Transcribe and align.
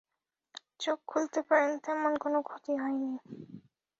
চোখ 0.79 0.99
খুলতে 1.07 1.39
পারেন, 1.41 1.71
তেমন 1.85 2.13
কোনো 2.17 2.39
ক্ষতি 2.41 2.73
হয়নি। 2.75 3.11